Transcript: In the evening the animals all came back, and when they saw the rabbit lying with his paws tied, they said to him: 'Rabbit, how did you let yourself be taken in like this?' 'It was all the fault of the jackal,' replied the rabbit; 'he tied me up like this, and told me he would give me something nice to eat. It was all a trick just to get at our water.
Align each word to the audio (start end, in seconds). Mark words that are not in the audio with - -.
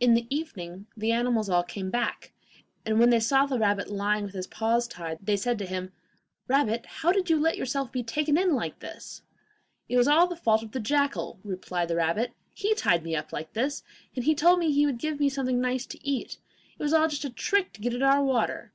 In 0.00 0.14
the 0.14 0.26
evening 0.28 0.88
the 0.96 1.12
animals 1.12 1.48
all 1.48 1.62
came 1.62 1.88
back, 1.88 2.32
and 2.84 2.98
when 2.98 3.10
they 3.10 3.20
saw 3.20 3.46
the 3.46 3.60
rabbit 3.60 3.88
lying 3.88 4.24
with 4.24 4.34
his 4.34 4.48
paws 4.48 4.88
tied, 4.88 5.18
they 5.22 5.36
said 5.36 5.56
to 5.60 5.66
him: 5.66 5.92
'Rabbit, 6.48 6.84
how 6.84 7.12
did 7.12 7.30
you 7.30 7.38
let 7.38 7.56
yourself 7.56 7.92
be 7.92 8.02
taken 8.02 8.36
in 8.36 8.56
like 8.56 8.80
this?' 8.80 9.22
'It 9.88 9.96
was 9.96 10.08
all 10.08 10.26
the 10.26 10.34
fault 10.34 10.64
of 10.64 10.72
the 10.72 10.80
jackal,' 10.80 11.38
replied 11.44 11.86
the 11.86 11.94
rabbit; 11.94 12.32
'he 12.54 12.74
tied 12.74 13.04
me 13.04 13.14
up 13.14 13.32
like 13.32 13.52
this, 13.52 13.84
and 14.16 14.36
told 14.36 14.58
me 14.58 14.72
he 14.72 14.84
would 14.84 14.98
give 14.98 15.20
me 15.20 15.28
something 15.28 15.60
nice 15.60 15.86
to 15.86 16.04
eat. 16.04 16.38
It 16.76 16.82
was 16.82 16.92
all 16.92 17.04
a 17.04 17.08
trick 17.08 17.64
just 17.66 17.74
to 17.76 17.80
get 17.80 17.94
at 17.94 18.02
our 18.02 18.24
water. 18.24 18.72